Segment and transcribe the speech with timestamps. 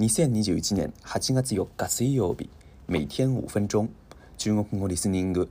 [0.00, 2.50] 2021年8月4日水曜日
[2.88, 3.88] 每天5分钟
[4.36, 5.48] 中国語リスニング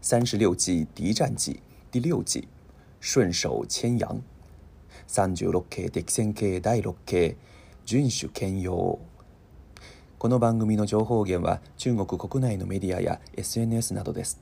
[0.00, 1.60] 36期敌战記
[1.90, 2.48] 第6期
[3.02, 4.22] 順手千羊
[5.08, 7.36] 36系敵戦系第6系
[7.84, 8.98] 順守兼用
[10.16, 14.40] この番組の情報源は中国国内のメディアや SNS などです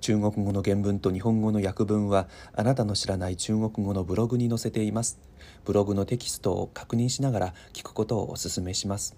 [0.00, 5.18] 中国語の原文と日本語の訳文はあなたの知らない中国語のブログに載せています。
[5.66, 9.14] ブログのテキストを確認しながら聞くことをお勧めします。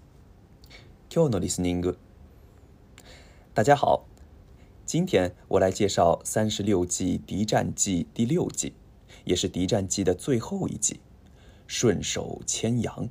[1.13, 1.97] 今日のリスニング。
[3.53, 4.05] 大家好，
[4.85, 8.73] 今天我来介绍三十六计《敌战记》第六计，
[9.23, 10.99] 也是《敌战记》的最后一计——
[11.65, 13.07] 顺手牵羊。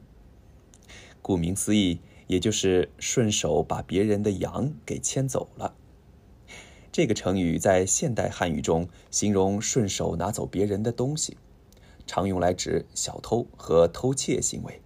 [1.23, 5.75] 顾名思义，也就是顺手把别人的羊给牵走了。
[6.93, 11.39] 这个成语在现代汉语中形容顺手拿走别人的东西，
[12.07, 14.83] 常用来指小偷和偷窃行为。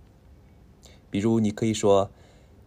[1.10, 2.12] 比如，你可以说，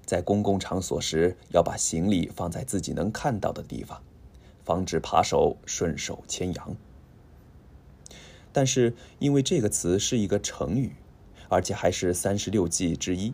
[0.06, 4.04] 在公共场所时要把行李放在自己能看到的地方，
[4.66, 6.76] 防止扒手顺手牵羊。
[8.52, 10.92] 但是，因为这个词是一个成语，
[11.48, 13.34] 而且还是三十六计之一。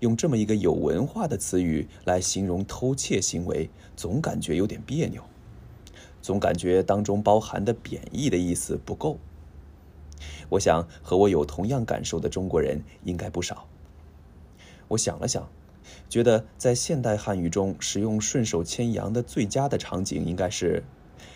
[0.00, 5.22] 用这么一个有文化的词语来形容偷窃行为，总感觉有点别扭，
[6.20, 9.18] 总感觉当中包含的贬义的意思不够。
[10.50, 13.66] 我想和我有同样感受的中国人应该不少。
[14.88, 15.48] 我想了想，
[16.10, 20.84] 觉得在现代汉语中使用“顺手牵羊”的最佳的场景，应该是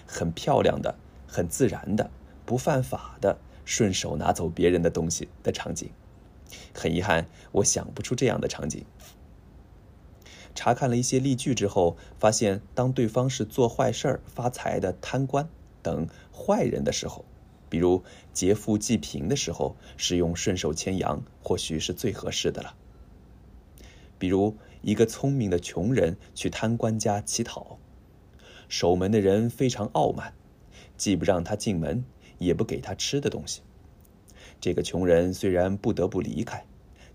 [0.06, 0.94] 很漂亮的、
[1.26, 2.10] 很自然的、
[2.44, 5.90] 不犯法的顺手拿走别人的东西的场景。
[6.74, 8.84] 很遗憾，我想不出这样的场景。
[10.54, 15.48] 查看了一些例句之后，发现当对方是做坏事儿发财的贪官
[15.82, 17.24] 等坏人的时候，
[17.68, 22.74] 比如劫富济贫的时候，使用顺手牵羊或许是最合适的了。
[24.18, 27.78] 比如，一个聪明的穷人去贪官家乞讨，
[28.68, 30.34] 守门的人非常傲慢，
[30.98, 32.04] 既不让他进门，
[32.38, 33.62] 也不给他吃的东西。
[34.60, 36.64] 这个穷人虽然不得不离开，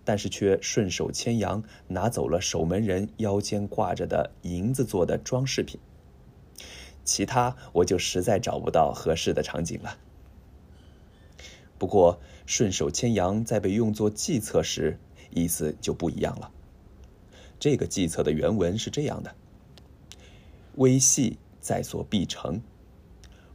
[0.03, 5.79] 但是却顺手牵羊拿走了守门人腰间挂着的银子做的装饰品。
[7.03, 9.99] 其他我就实在找不到合适的场景了。
[11.77, 14.97] 不过顺手牵羊在被用作计策时，
[15.29, 16.51] 意思就不一样了。
[17.59, 19.35] 这个计策的原文是这样的
[20.75, 22.59] ：“微细在所必成，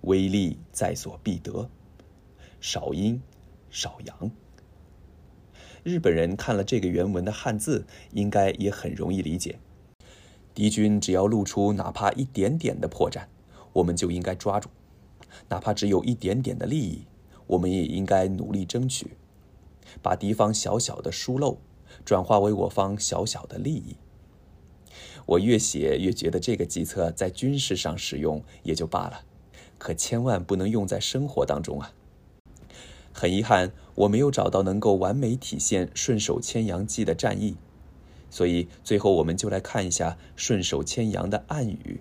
[0.03, 1.69] 微利在所必得，
[2.61, 3.21] 少因。”
[3.71, 4.31] 少阳。
[5.85, 9.59] 日本人看了这个原文的汉字，应该也很容易理解。
[10.53, 13.21] 敌军只要露出哪怕一点点的破绽，
[13.73, 14.69] 我们就应该抓住；
[15.49, 17.07] 哪怕只有一点点的利益，
[17.47, 19.13] 我们也应该努力争取，
[20.03, 21.59] 把敌方小小的疏漏
[22.05, 23.97] 转化为我方小小的利益。
[25.27, 29.25] 我越写越觉得这个计策在军事上使用也就罢了，
[29.79, 31.93] 可千万不能用在生活当中啊！
[33.13, 37.57] 很遗憾，我没有找到能够完美体现“顺手牵羊记的战役，
[38.31, 42.01] 所以最后我们就来看一下“顺手牵羊”的暗语，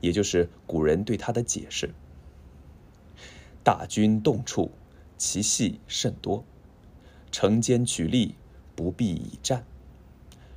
[0.00, 1.94] 也就是古人对它的解释
[3.62, 4.70] ：“大军动处，
[5.16, 6.44] 其隙甚多，
[7.30, 8.34] 城间取利，
[8.74, 9.64] 不必以战。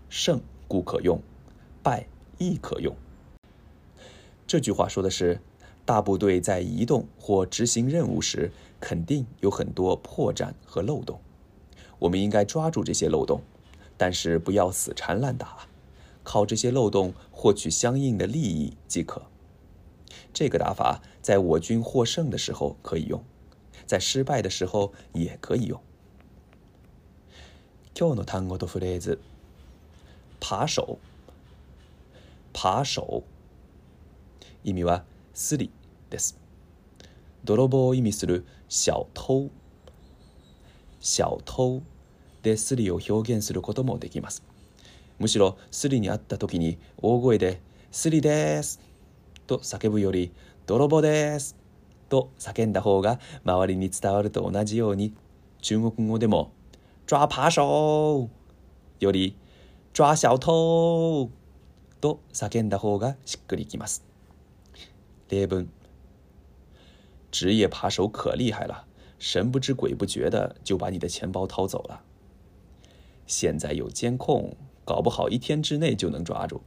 [0.09, 1.21] 胜固可用，
[1.83, 2.05] 败
[2.39, 2.95] 亦可用。”
[4.47, 5.39] 这句话说的是。
[5.85, 11.19] 大部队在移动或执行任务时，肯定有很多破绽和漏洞，
[11.99, 13.41] 我们应该抓住这些漏洞，
[13.97, 15.67] 但是不要死缠烂打，
[16.23, 19.23] 靠这些漏洞获取相应的利益即可。
[20.33, 23.21] 这个打法在我军获胜的时候可以用，
[23.85, 25.79] 在失败的时候也可以用。
[27.93, 29.19] p o n o t a n g
[30.39, 30.97] 扒手，
[32.53, 33.21] 扒手，
[34.63, 35.05] 一米弯。
[35.35, 35.71] スリ
[36.11, 36.39] です
[37.43, 39.49] 泥棒を意味する小偷
[40.99, 41.81] 小偷
[42.43, 44.43] でスリを表現することもできます
[45.17, 47.61] むしろスリに会った時に大声で
[47.91, 48.79] 「スリです」
[49.47, 50.31] と叫ぶより
[50.67, 51.55] 「泥棒です」
[52.09, 55.15] と叫んだ方が周りに伝わると同じように
[55.63, 56.51] 中国語でも
[57.09, 57.59] 「抓扒手」
[59.03, 59.35] より
[59.97, 61.31] 「抓小偷」
[62.01, 64.12] と叫んだ方がしっくりきます。
[65.29, 65.65] 列本，
[67.31, 68.85] 职业扒手可厉害了，
[69.17, 72.03] 神不知鬼不觉的就把你的钱包掏走了。
[73.25, 76.61] 现在有监控，搞不好一天之内就能抓住。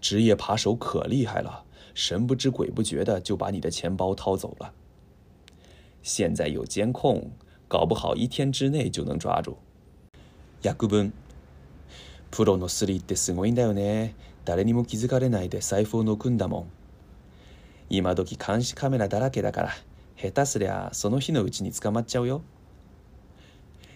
[0.00, 1.64] 职业扒手可厉害了，
[1.94, 4.72] 神不知鬼不觉的就把你的钱包掏走了。
[6.02, 7.30] 现在有监控，
[7.68, 9.58] 搞不好一天之内就能抓住。
[10.62, 11.12] 役分，
[12.30, 14.12] プロのスリってすごいん
[14.44, 16.66] 誰にも気づかれないで財布を抜くんだもん
[17.90, 19.70] 今時監視カメラだらけだから
[20.16, 22.42] 下手すりゃその日のうちに捕まっちゃうよ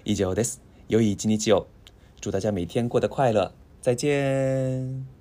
[0.04, 1.66] 以上です良い一日を
[2.20, 3.50] 祝大家每天过得快乐
[3.82, 5.15] 再见